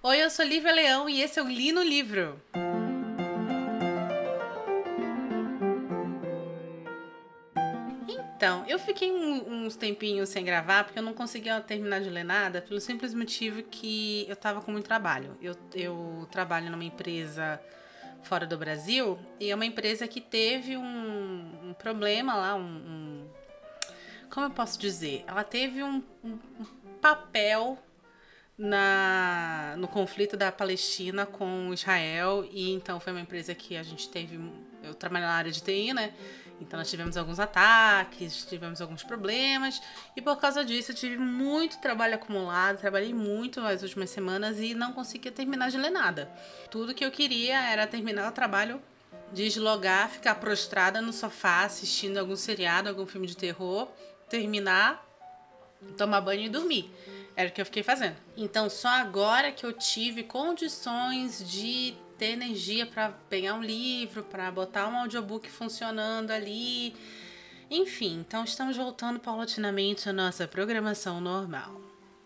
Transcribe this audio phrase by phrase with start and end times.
[0.00, 2.40] Oi, eu sou Lívia Leão e esse é o Li no Livro.
[8.08, 12.22] Então, eu fiquei um, uns tempinhos sem gravar porque eu não conseguia terminar de ler
[12.22, 15.36] nada pelo simples motivo que eu tava com muito trabalho.
[15.42, 17.60] Eu, eu trabalho numa empresa
[18.22, 23.26] fora do Brasil e é uma empresa que teve um, um problema lá, um, um,
[24.30, 25.24] Como eu posso dizer?
[25.26, 26.38] Ela teve um, um
[27.00, 27.76] papel
[28.58, 34.08] na, no conflito da Palestina com Israel e então foi uma empresa que a gente
[34.08, 34.38] teve
[34.82, 36.12] eu trabalho na área de TI, né?
[36.60, 39.80] Então nós tivemos alguns ataques, tivemos alguns problemas
[40.16, 44.74] e por causa disso eu tive muito trabalho acumulado, trabalhei muito as últimas semanas e
[44.74, 46.28] não conseguia terminar de ler nada.
[46.68, 48.82] Tudo que eu queria era terminar o trabalho,
[49.32, 53.88] deslogar, ficar prostrada no sofá assistindo algum seriado, algum filme de terror,
[54.28, 55.06] terminar,
[55.96, 56.92] tomar banho e dormir.
[57.38, 58.16] Era o que eu fiquei fazendo.
[58.36, 64.50] Então, só agora que eu tive condições de ter energia para pegar um livro, para
[64.50, 66.96] botar um audiobook funcionando ali.
[67.70, 71.80] Enfim, então estamos voltando paulatinamente à nossa programação normal.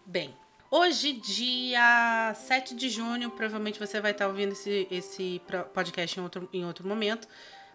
[0.07, 0.35] Bem,
[0.71, 5.43] hoje, dia 7 de junho, provavelmente você vai estar ouvindo esse, esse
[5.75, 7.29] podcast em outro, em outro momento,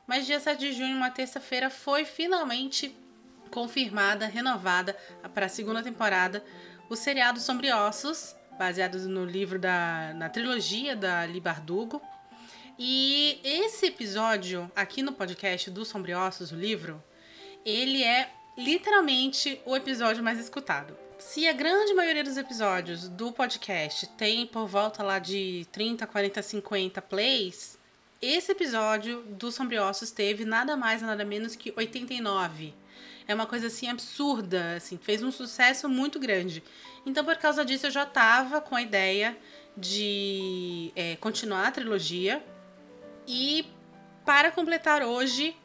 [0.07, 2.97] mas dia 7 de junho, uma terça-feira, foi finalmente
[3.51, 4.97] confirmada, renovada
[5.35, 6.43] para a segunda temporada
[6.89, 12.01] o seriado Sombriossos, baseado no livro da na trilogia da Li Bardugo.
[12.79, 17.03] E esse episódio aqui no podcast do Sombriossos, o livro,
[17.65, 20.95] ele é literalmente o episódio mais escutado.
[21.17, 26.41] Se a grande maioria dos episódios do podcast tem por volta lá de 30, 40,
[26.43, 27.77] 50 plays,
[28.21, 32.73] esse episódio do Sombriossos teve nada mais nada menos que 89
[33.27, 36.63] é uma coisa assim absurda, assim, fez um sucesso muito grande.
[37.05, 39.37] Então, por causa disso, eu já tava com a ideia
[39.75, 42.43] de é, continuar a trilogia.
[43.27, 43.65] E
[44.25, 45.55] para completar hoje,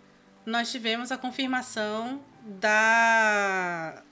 [0.44, 4.02] nós tivemos a confirmação da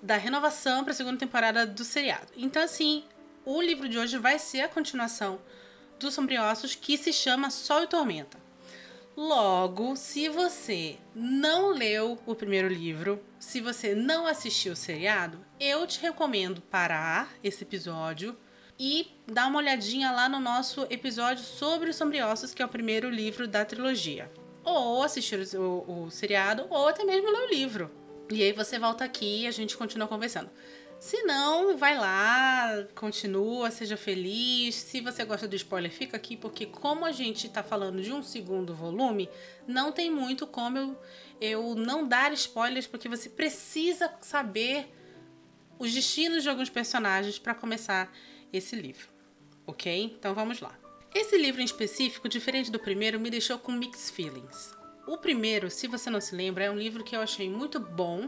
[0.00, 2.32] da renovação para a segunda temporada do seriado.
[2.36, 3.02] Então, assim,
[3.44, 5.40] o livro de hoje vai ser a continuação
[5.98, 8.43] dos Sombriossos, que se chama Sol e Tormenta.
[9.16, 15.86] Logo, se você não leu o primeiro livro, se você não assistiu o seriado, eu
[15.86, 18.36] te recomendo parar esse episódio
[18.76, 23.08] e dar uma olhadinha lá no nosso episódio sobre os Sombriossos, que é o primeiro
[23.08, 24.28] livro da trilogia.
[24.64, 27.90] Ou assistir o, o seriado, ou até mesmo ler o livro.
[28.30, 30.50] E aí você volta aqui e a gente continua conversando.
[31.04, 34.74] Se não, vai lá, continua, seja feliz.
[34.74, 38.22] Se você gosta do spoiler, fica aqui, porque como a gente está falando de um
[38.22, 39.28] segundo volume,
[39.66, 40.98] não tem muito como eu,
[41.38, 44.88] eu não dar spoilers, porque você precisa saber
[45.78, 48.10] os destinos de alguns personagens para começar
[48.50, 49.08] esse livro.
[49.66, 50.16] Ok?
[50.18, 50.74] Então vamos lá.
[51.14, 54.74] Esse livro em específico, diferente do primeiro, me deixou com mixed feelings.
[55.06, 58.26] O primeiro, se você não se lembra, é um livro que eu achei muito bom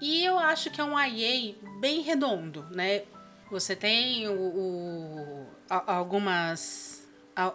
[0.00, 3.02] e eu acho que é um IA bem redondo, né?
[3.50, 7.06] Você tem o, o algumas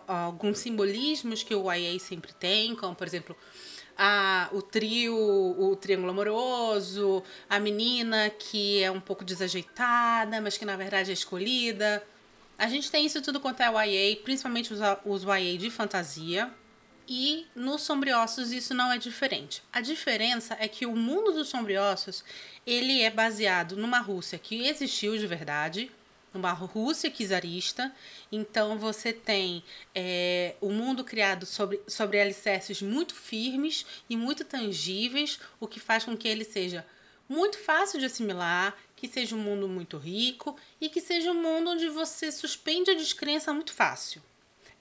[0.08, 3.36] alguns simbolismos que o IA sempre tem, como por exemplo
[3.98, 10.66] a, o trio, o triângulo amoroso, a menina que é um pouco desajeitada, mas que
[10.66, 12.04] na verdade é escolhida.
[12.58, 16.52] A gente tem isso tudo quanto é YA, principalmente os, os YA de fantasia,
[17.08, 19.64] e nos sombriossos isso não é diferente.
[19.72, 22.24] A diferença é que o mundo dos sombriossos
[22.66, 25.92] ele é baseado numa Rússia que existiu de verdade,
[26.34, 27.94] numa Rússia czarista.
[28.32, 29.64] Então você tem
[29.94, 36.06] é, o mundo criado sobre, sobre alicerces muito firmes e muito tangíveis, o que faz
[36.06, 36.86] com que ele seja
[37.28, 41.72] muito fácil de assimilar, que seja um mundo muito rico e que seja um mundo
[41.72, 44.22] onde você suspende a descrença muito fácil.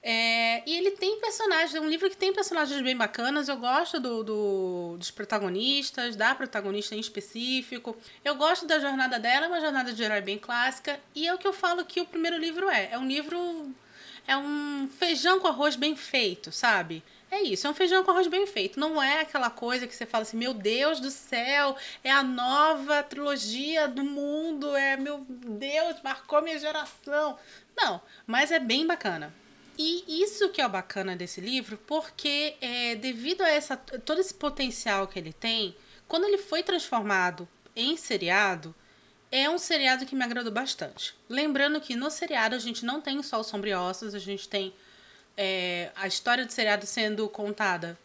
[0.02, 3.48] É, e ele tem personagens, é um livro que tem personagens bem bacanas.
[3.48, 7.96] Eu gosto do, do, dos protagonistas, da protagonista em específico.
[8.24, 10.98] Eu gosto da jornada dela, é uma jornada de herói bem clássica.
[11.14, 12.90] E é o que eu falo que o primeiro livro é.
[12.92, 13.74] É um livro.
[14.26, 17.02] É um feijão com arroz bem feito, sabe?
[17.30, 18.78] É isso, é um feijão com arroz bem feito.
[18.78, 23.02] Não é aquela coisa que você fala assim, meu Deus do céu, é a nova
[23.02, 27.38] trilogia do mundo, é meu Deus, marcou minha geração.
[27.76, 29.32] Não, mas é bem bacana.
[29.82, 34.34] E isso que é o bacana desse livro, porque é, devido a essa, todo esse
[34.34, 35.74] potencial que ele tem,
[36.06, 38.74] quando ele foi transformado em seriado,
[39.32, 41.14] é um seriado que me agradou bastante.
[41.30, 44.74] Lembrando que no seriado a gente não tem só os sombriossos, a gente tem
[45.34, 47.98] é, a história do seriado sendo contada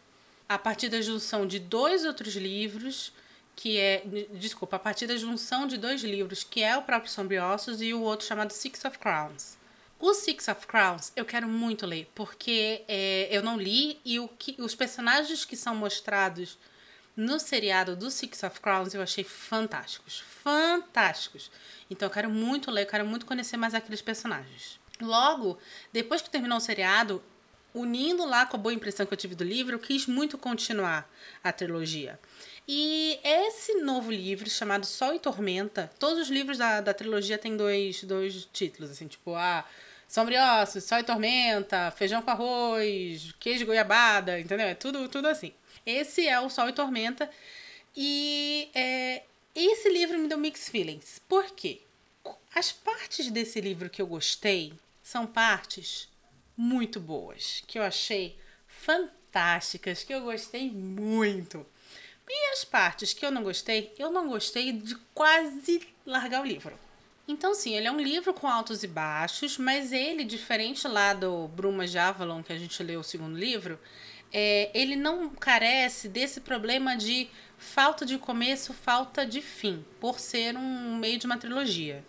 [0.48, 3.12] a partir da junção de dois outros livros,
[3.54, 4.02] que é.
[4.32, 8.00] Desculpa, a partir da junção de dois livros, que é o próprio Sombriossos e o
[8.00, 9.55] outro chamado Six of Crowns.
[9.98, 14.28] O Six of Crowns eu quero muito ler, porque é, eu não li e o
[14.28, 16.58] que, os personagens que são mostrados
[17.16, 20.20] no seriado do Six of Crowns eu achei fantásticos.
[20.20, 21.50] Fantásticos.
[21.90, 24.78] Então eu quero muito ler, eu quero muito conhecer mais aqueles personagens.
[25.00, 25.58] Logo,
[25.92, 27.22] depois que terminou o seriado,
[27.72, 31.10] unindo lá com a boa impressão que eu tive do livro, eu quis muito continuar
[31.42, 32.18] a trilogia.
[32.68, 37.56] E esse novo livro, chamado Sol e Tormenta, todos os livros da, da trilogia têm
[37.56, 39.64] dois, dois títulos, assim, tipo, ah,
[40.08, 44.66] Sombriossos, Sol e Tormenta, Feijão com Arroz, Queijo Goiabada, entendeu?
[44.66, 45.52] É tudo, tudo assim.
[45.84, 47.30] Esse é o Sol e Tormenta.
[47.96, 49.22] E é,
[49.54, 51.20] esse livro me deu mixed feelings.
[51.28, 51.80] Por quê?
[52.54, 54.72] As partes desse livro que eu gostei
[55.02, 56.08] são partes
[56.56, 58.36] muito boas, que eu achei
[58.66, 61.66] fantásticas, que eu gostei muito.
[62.28, 66.76] E as partes que eu não gostei, eu não gostei de quase largar o livro.
[67.28, 71.48] Então, sim, ele é um livro com altos e baixos, mas ele, diferente lá do
[71.48, 73.78] Brumas de Avalon, que a gente leu o segundo livro,
[74.32, 77.28] é, ele não carece desse problema de
[77.58, 82.04] falta de começo, falta de fim, por ser um meio de uma trilogia.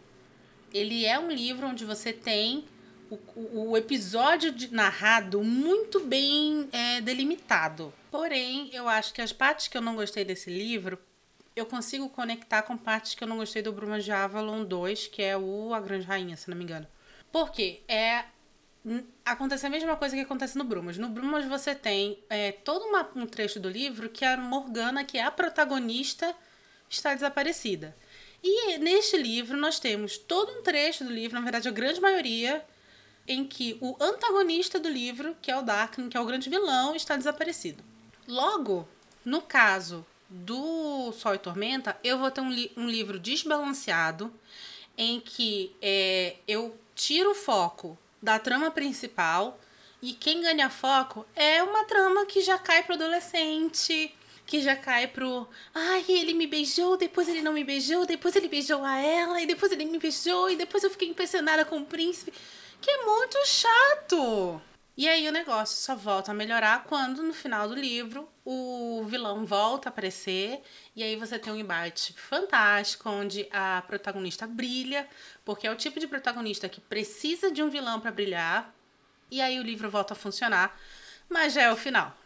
[0.71, 2.65] Ele é um livro onde você tem
[3.09, 7.93] o, o episódio de, narrado muito bem é, delimitado.
[8.11, 10.99] Porém, eu acho que as partes que eu não gostei desse livro,
[11.57, 15.23] eu consigo conectar com partes que eu não gostei do Bruma de Avalon 2, que
[15.23, 16.87] é o A Grande Rainha, se não me engano.
[17.31, 18.25] Porque é
[19.25, 20.97] acontece a mesma coisa que acontece no Brumas.
[20.97, 25.17] No Brumas você tem é, todo uma, um trecho do livro que a Morgana, que
[25.17, 26.33] é a protagonista,
[26.89, 27.97] está desaparecida.
[28.41, 32.63] E neste livro nós temos todo um trecho do livro, na verdade a grande maioria,
[33.27, 36.95] em que o antagonista do livro, que é o Darkling, que é o grande vilão,
[36.95, 37.83] está desaparecido.
[38.25, 38.87] Logo,
[39.25, 44.33] no caso do Sol e Tormenta, eu vou ter um, li um livro desbalanceado
[44.97, 49.59] em que é, eu tiro o foco da trama principal
[50.01, 54.13] e quem ganha foco é uma trama que já cai pro adolescente,
[54.45, 55.47] que já cai pro.
[55.73, 59.45] Ai, ele me beijou, depois ele não me beijou, depois ele beijou a ela, e
[59.45, 62.33] depois ele me beijou, e depois eu fiquei impressionada com o príncipe.
[62.79, 64.61] Que é muito chato.
[64.97, 69.45] E aí o negócio só volta a melhorar quando no final do livro o vilão
[69.45, 70.59] volta a aparecer
[70.95, 75.07] e aí você tem um embate fantástico onde a protagonista brilha,
[75.45, 78.73] porque é o tipo de protagonista que precisa de um vilão para brilhar.
[79.29, 80.75] E aí o livro volta a funcionar,
[81.29, 82.17] mas já é o final.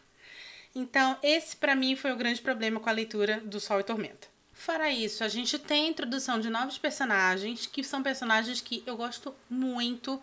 [0.73, 4.31] Então, esse para mim foi o grande problema com a leitura do Sol e Tormenta.
[4.53, 8.95] Fora isso, a gente tem a introdução de novos personagens, que são personagens que eu
[8.95, 10.21] gosto muito.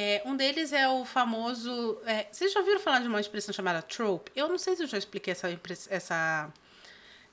[0.00, 1.98] É, um deles é o famoso.
[2.06, 4.30] É, vocês já ouviram falar de uma expressão chamada trope?
[4.36, 5.48] Eu não sei se eu já expliquei essa,
[5.90, 6.52] essa,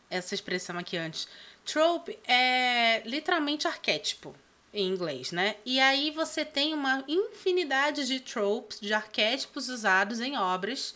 [0.09, 1.27] essa expressão aqui antes.
[1.63, 4.35] Trope é literalmente arquétipo
[4.73, 5.57] em inglês, né?
[5.63, 10.95] E aí você tem uma infinidade de tropes, de arquétipos usados em obras.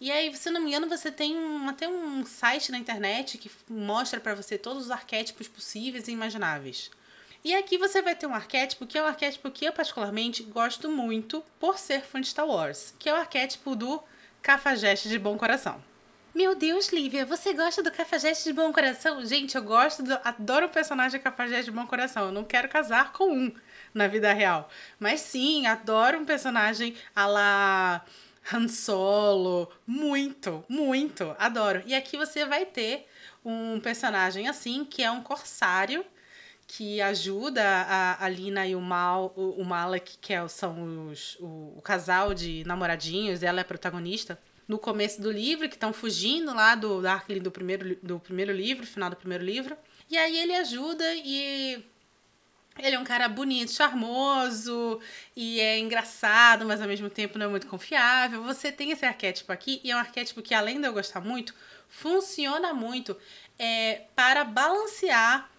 [0.00, 3.50] E aí, se não me engano, você tem um, até um site na internet que
[3.68, 6.92] mostra para você todos os arquétipos possíveis e imagináveis.
[7.44, 10.90] E aqui você vai ter um arquétipo que é um arquétipo que eu particularmente gosto
[10.90, 14.02] muito por ser fã de Star Wars, que é o arquétipo do
[14.42, 15.82] cafajeste de bom coração.
[16.34, 19.24] Meu Deus, Lívia, você gosta do cafajeste de bom coração?
[19.24, 22.26] Gente, eu gosto, do, adoro o personagem cafajeste de bom coração.
[22.26, 23.52] Eu não quero casar com um
[23.94, 24.68] na vida real.
[25.00, 28.04] Mas sim, adoro um personagem a la
[28.52, 29.72] Han Solo.
[29.86, 31.34] Muito, muito.
[31.38, 31.82] Adoro.
[31.86, 33.08] E aqui você vai ter
[33.44, 36.04] um personagem assim, que é um corsário
[36.68, 41.34] que ajuda a, a Lina e o Mal, o, o Malek, que é, são os,
[41.40, 46.54] o, o casal de namoradinhos, ela é protagonista, no começo do livro, que estão fugindo
[46.54, 49.74] lá do Darkling do primeiro, do primeiro livro, final do primeiro livro.
[50.10, 51.82] E aí ele ajuda e
[52.78, 55.00] ele é um cara bonito, charmoso
[55.34, 58.42] e é engraçado, mas ao mesmo tempo não é muito confiável.
[58.44, 61.54] Você tem esse arquétipo aqui e é um arquétipo que, além de eu gostar muito,
[61.88, 63.16] funciona muito
[63.58, 65.50] é, para balancear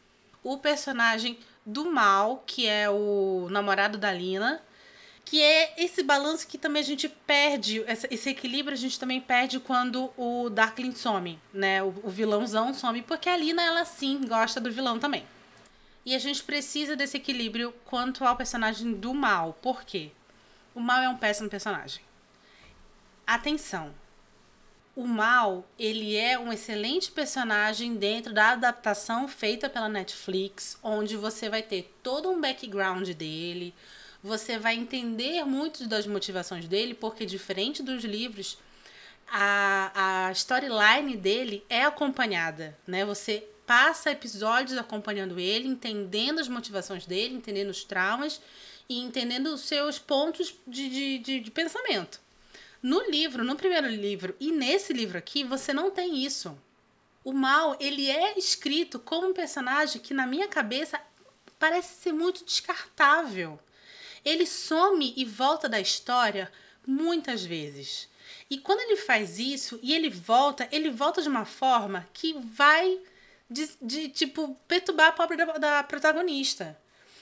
[0.43, 4.61] o personagem do mal, que é o namorado da Lina,
[5.23, 9.59] que é esse balanço que também a gente perde, esse equilíbrio a gente também perde
[9.59, 11.83] quando o Darkling some, né?
[11.83, 15.23] O, o vilãozão some, porque a Lina, ela sim gosta do vilão também.
[16.03, 19.53] E a gente precisa desse equilíbrio quanto ao personagem do mal.
[19.61, 20.11] Por quê?
[20.73, 22.01] O mal é um péssimo personagem.
[23.27, 23.93] Atenção,
[24.99, 31.47] o Mal, ele é um excelente personagem dentro da adaptação feita pela Netflix, onde você
[31.47, 33.73] vai ter todo um background dele,
[34.21, 38.57] você vai entender muito das motivações dele, porque diferente dos livros,
[39.25, 43.05] a, a storyline dele é acompanhada, né?
[43.05, 48.41] Você passa episódios acompanhando ele, entendendo as motivações dele, entendendo os traumas
[48.89, 52.19] e entendendo os seus pontos de, de, de, de pensamento.
[52.81, 56.57] No livro, no primeiro livro e nesse livro aqui, você não tem isso.
[57.23, 60.99] O mal, ele é escrito como um personagem que na minha cabeça
[61.59, 63.59] parece ser muito descartável.
[64.23, 66.51] Ele some e volta da história
[66.87, 68.07] muitas vezes.
[68.49, 72.99] E quando ele faz isso e ele volta, ele volta de uma forma que vai
[73.49, 76.79] de, de tipo perturbar a pobre da, da protagonista.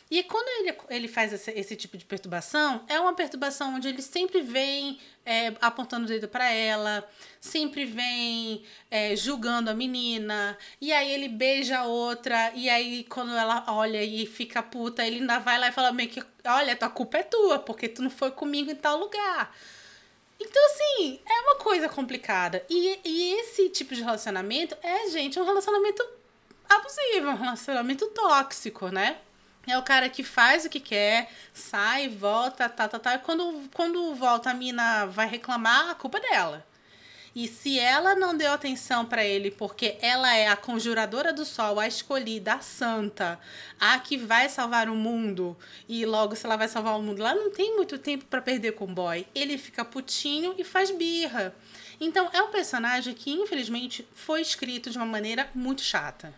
[0.09, 4.01] E quando ele, ele faz esse, esse, tipo de perturbação, é uma perturbação onde ele
[4.01, 7.07] sempre vem é, apontando o dedo para ela,
[7.41, 13.33] sempre vem é, julgando a menina, e aí ele beija a outra, e aí quando
[13.33, 16.89] ela olha e fica puta, ele ainda vai lá e fala meio que: Olha, tua
[16.89, 19.53] culpa é tua, porque tu não foi comigo em tal lugar.
[20.39, 22.63] Então, assim, é uma coisa complicada.
[22.69, 26.05] E, e esse tipo de relacionamento é, gente, um relacionamento
[26.69, 29.17] abusivo, um relacionamento tóxico, né?
[29.67, 33.15] É o cara que faz o que quer, sai, volta, tá, tá, tá.
[33.15, 36.65] E quando, quando volta, a mina vai reclamar, a culpa é dela.
[37.36, 41.81] E se ela não deu atenção para ele, porque ela é a conjuradora do sol,
[41.81, 43.39] a escolhida, a santa,
[43.77, 45.55] a que vai salvar o mundo,
[45.88, 48.71] e logo se ela vai salvar o mundo, ela não tem muito tempo para perder
[48.71, 49.27] com o boy.
[49.36, 51.53] Ele fica putinho e faz birra.
[52.00, 56.33] Então é um personagem que, infelizmente, foi escrito de uma maneira muito chata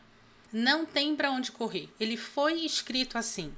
[0.51, 1.89] não tem para onde correr.
[1.99, 3.53] Ele foi escrito assim.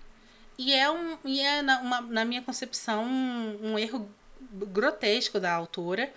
[0.58, 4.10] E é, um, e é na, uma, na minha concepção, um, um erro
[4.54, 6.12] grotesco da autora,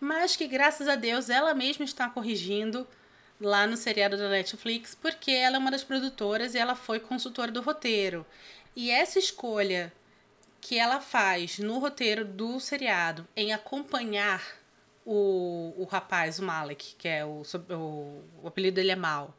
[0.00, 2.86] mas que graças a Deus ela mesma está corrigindo
[3.40, 7.50] lá no seriado da Netflix, porque ela é uma das produtoras e ela foi consultora
[7.50, 8.24] do roteiro.
[8.74, 9.92] E essa escolha
[10.60, 14.42] que ela faz no roteiro do seriado em acompanhar
[15.04, 19.36] o, o rapaz, o Malek, que é o, o, o apelido dele é Mal,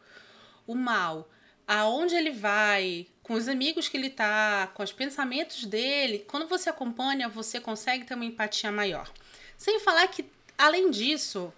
[0.68, 1.30] o mal,
[1.68, 6.70] aonde ele vai, com os amigos que ele tá, com os pensamentos dele, quando você
[6.70, 9.12] acompanha, você consegue ter uma empatia maior.
[9.58, 10.26] Sem falar que,
[10.58, 11.54] além disso,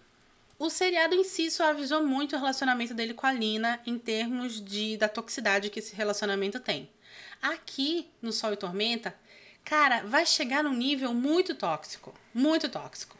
[0.57, 4.95] o seriado em si suavizou muito o relacionamento dele com a Lina em termos de
[4.97, 6.89] da toxicidade que esse relacionamento tem.
[7.41, 9.15] Aqui no Sol e Tormenta,
[9.63, 13.17] cara, vai chegar num nível muito tóxico, muito tóxico.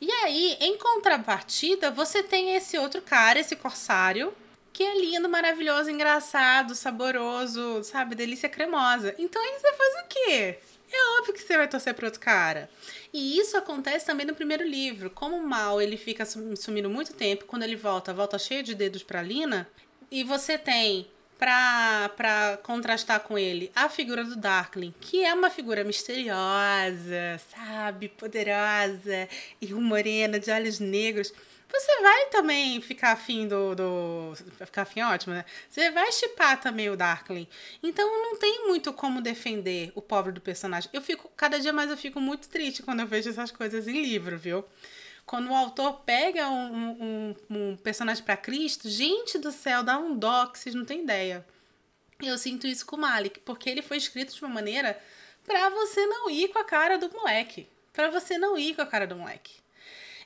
[0.00, 4.32] E aí, em contrapartida, você tem esse outro cara, esse corsário,
[4.78, 8.14] que é lindo, maravilhoso, engraçado, saboroso, sabe?
[8.14, 9.12] Delícia cremosa.
[9.18, 10.58] Então aí você faz o quê?
[10.92, 12.70] É óbvio que você vai torcer para outro cara.
[13.12, 15.10] E isso acontece também no primeiro livro.
[15.10, 19.02] Como o mal ele fica sumindo muito tempo, quando ele volta, volta cheio de dedos
[19.02, 19.68] para Lina,
[20.12, 25.82] e você tem pra contrastar com ele a figura do Darkling, que é uma figura
[25.82, 28.10] misteriosa, sabe?
[28.10, 29.28] Poderosa
[29.60, 31.32] e morena de olhos negros
[31.70, 33.74] você vai também ficar afim do.
[33.74, 34.32] do
[34.64, 35.44] ficar afim ótimo, né?
[35.68, 37.46] Você vai chipar também o Darkling.
[37.82, 40.88] Então não tem muito como defender o pobre do personagem.
[40.92, 41.30] Eu fico.
[41.36, 44.64] Cada dia mais eu fico muito triste quando eu vejo essas coisas em livro, viu?
[45.26, 50.16] Quando o autor pega um, um, um personagem para Cristo, gente do céu, dá um
[50.16, 51.44] dó que vocês não têm ideia.
[52.18, 54.98] Eu sinto isso com o Malik, porque ele foi escrito de uma maneira
[55.46, 57.68] para você não ir com a cara do moleque.
[57.92, 59.67] para você não ir com a cara do moleque.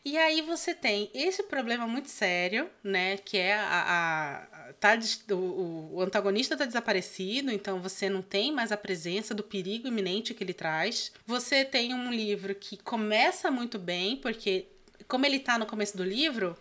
[0.05, 3.17] E aí você tem esse problema muito sério, né?
[3.19, 4.49] Que é a.
[4.69, 4.99] a tá,
[5.31, 10.35] o, o antagonista tá desaparecido, então você não tem mais a presença do perigo iminente
[10.35, 11.13] que ele traz.
[11.25, 14.67] Você tem um livro que começa muito bem, porque,
[15.07, 16.57] como ele tá no começo do livro,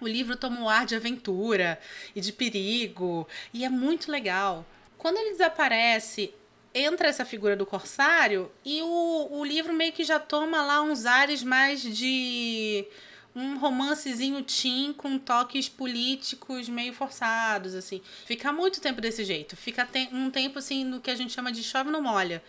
[0.00, 1.78] o livro toma um ar de aventura
[2.16, 4.64] e de perigo, e é muito legal.
[4.96, 6.32] Quando ele desaparece,
[6.74, 11.06] entra essa figura do corsário e o, o livro meio que já toma lá uns
[11.06, 12.86] ares mais de
[13.34, 18.00] um romancezinho teen com toques políticos meio forçados, assim.
[18.26, 19.56] Fica muito tempo desse jeito.
[19.56, 22.42] Fica um tempo, assim, no que a gente chama de chove no molha.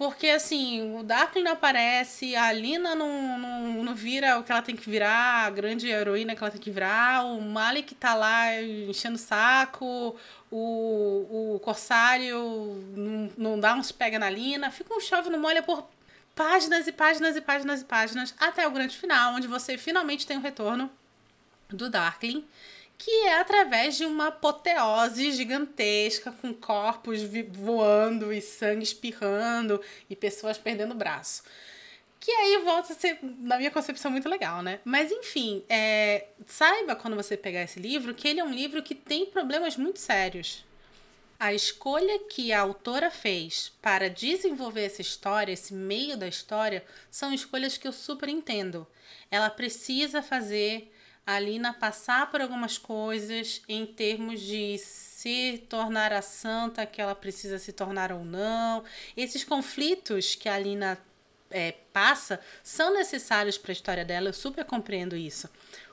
[0.00, 4.62] Porque, assim, o Darkling não aparece, a Lina não, não, não vira o que ela
[4.62, 8.62] tem que virar, a grande heroína que ela tem que virar, o Malik tá lá
[8.62, 10.16] enchendo o saco,
[10.50, 15.62] o, o Corsário não, não dá uns pega na Lina, fica um chove no molha
[15.62, 15.86] por
[16.34, 20.38] páginas e páginas e páginas e páginas, até o grande final, onde você finalmente tem
[20.38, 20.90] o retorno
[21.68, 22.42] do Darkling
[23.00, 29.80] que é através de uma apoteose gigantesca, com corpos voando e sangue espirrando
[30.10, 31.42] e pessoas perdendo o braço.
[32.20, 34.80] Que aí volta a ser, na minha concepção, muito legal, né?
[34.84, 38.94] Mas enfim, é, saiba quando você pegar esse livro que ele é um livro que
[38.94, 40.62] tem problemas muito sérios.
[41.38, 47.32] A escolha que a autora fez para desenvolver essa história, esse meio da história, são
[47.32, 48.86] escolhas que eu super entendo.
[49.30, 50.92] Ela precisa fazer
[51.34, 57.14] a Lina passar por algumas coisas em termos de se tornar a santa que ela
[57.14, 58.82] precisa se tornar ou não.
[59.16, 60.98] Esses conflitos que a Lina
[61.48, 65.48] é, passa são necessários para a história dela, eu super compreendo isso.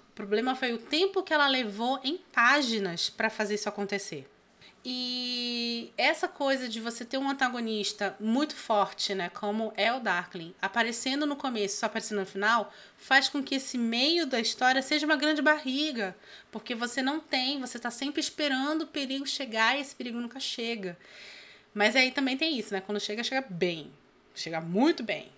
[0.09, 4.27] O problema foi o tempo que ela levou em páginas para fazer isso acontecer.
[4.85, 10.55] E essa coisa de você ter um antagonista muito forte, né, como é o Darkling,
[10.61, 15.05] aparecendo no começo, só aparecendo no final, faz com que esse meio da história seja
[15.05, 16.15] uma grande barriga,
[16.51, 20.39] porque você não tem, você está sempre esperando o perigo chegar e esse perigo nunca
[20.39, 20.97] chega.
[21.73, 22.81] Mas aí também tem isso, né?
[22.81, 23.91] Quando chega, chega bem.
[24.33, 25.31] Chega muito bem.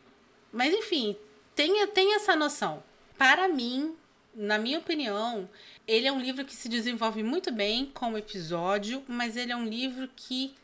[0.53, 1.17] Mas enfim,
[1.55, 2.84] tenha, tenha essa noção.
[3.17, 3.96] Para mim,
[4.34, 5.50] na minha opinião,
[5.89, 9.65] ele é um livro que se desenvolve muito bem como episódio, mas ele é um
[9.65, 10.55] livro que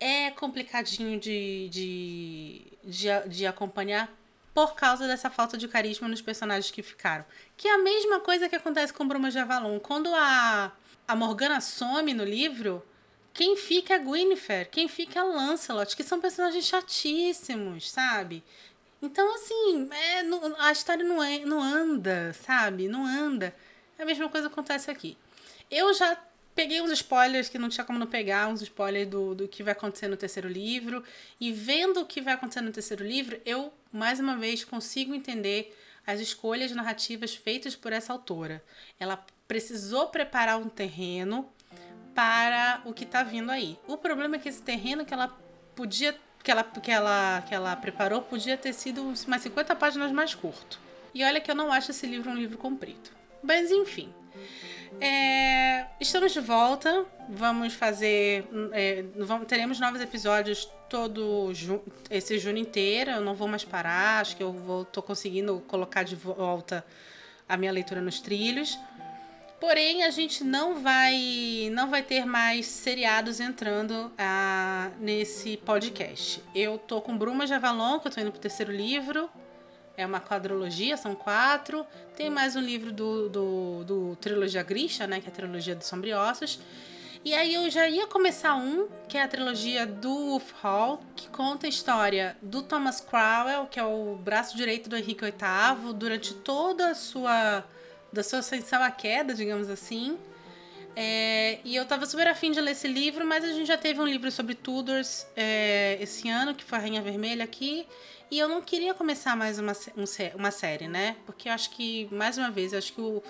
[0.00, 4.12] é complicadinho de, de, de, de acompanhar
[4.52, 7.24] por causa dessa falta de carisma nos personagens que ficaram.
[7.56, 9.78] Que é a mesma coisa que acontece com Bruma de Avalon.
[9.78, 10.72] Quando a,
[11.06, 12.84] a Morgana some no livro,
[13.32, 18.42] quem fica é Gwynfer, quem fica é Lancelot, que são personagens chatíssimos, sabe?
[19.00, 20.22] Então, assim, é,
[20.58, 22.88] a história não, é, não anda, sabe?
[22.88, 23.54] Não anda.
[24.00, 25.14] A mesma coisa acontece aqui.
[25.70, 26.16] Eu já
[26.54, 29.72] peguei uns spoilers que não tinha como não pegar, uns spoilers do, do que vai
[29.72, 31.04] acontecer no terceiro livro.
[31.38, 35.76] E vendo o que vai acontecer no terceiro livro, eu, mais uma vez, consigo entender
[36.06, 38.64] as escolhas narrativas feitas por essa autora.
[38.98, 41.46] Ela precisou preparar um terreno
[42.14, 43.78] para o que está vindo aí.
[43.86, 45.28] O problema é que esse terreno que ela
[45.76, 50.34] podia que ela, que ela, que ela preparou podia ter sido umas 50 páginas mais
[50.34, 50.80] curto.
[51.14, 53.19] E olha que eu não acho esse livro um livro comprido.
[53.42, 54.12] Mas enfim.
[55.00, 57.06] É, estamos de volta.
[57.28, 58.46] Vamos fazer.
[58.72, 63.12] É, vamos, teremos novos episódios todo ju esse junho inteiro.
[63.12, 64.20] Eu não vou mais parar.
[64.20, 66.84] Acho que eu vou, tô conseguindo colocar de volta
[67.48, 68.78] a minha leitura nos trilhos.
[69.60, 76.42] Porém, a gente não vai não vai ter mais seriados entrando ah, nesse podcast.
[76.54, 79.30] Eu tô com Bruma de Avalon, que eu tô indo pro terceiro livro.
[80.00, 81.86] É uma quadrologia, são quatro.
[82.16, 85.20] Tem mais um livro do, do, do Trilogia Grisha, né?
[85.20, 86.58] Que é a trilogia dos Sombriossos.
[87.22, 91.28] E aí eu já ia começar um, que é a trilogia do Wolf Hall, que
[91.28, 96.32] conta a história do Thomas Crowell, que é o braço direito do Henrique VIII, durante
[96.32, 97.62] toda a sua
[98.10, 100.16] da sua ascensão à queda, digamos assim.
[100.96, 104.00] É, e eu tava super afim de ler esse livro, mas a gente já teve
[104.00, 107.86] um livro sobre Tudors é, esse ano, que foi a Rainha Vermelha aqui.
[108.30, 110.04] E eu não queria começar mais uma, um,
[110.38, 111.16] uma série, né?
[111.26, 113.22] Porque eu acho que, mais uma vez, eu acho que o,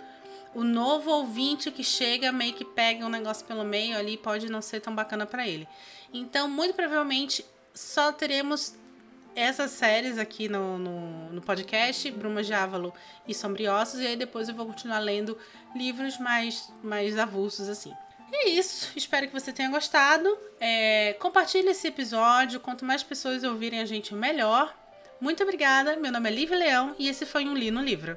[0.55, 4.61] o novo ouvinte que chega meio que pega um negócio pelo meio ali pode não
[4.61, 5.67] ser tão bacana para ele.
[6.13, 8.75] Então, muito provavelmente, só teremos
[9.41, 12.93] essas séries aqui no, no, no podcast, Bruma de Ávalo
[13.27, 15.37] e Sombriossos, e aí depois eu vou continuar lendo
[15.75, 17.93] livros mais, mais avulsos, assim.
[18.33, 20.39] É isso, espero que você tenha gostado.
[20.61, 24.75] É, compartilhe esse episódio, quanto mais pessoas ouvirem a gente, melhor.
[25.21, 28.17] Muito obrigada, meu nome é Lívia Leão e esse foi um Li no Livro.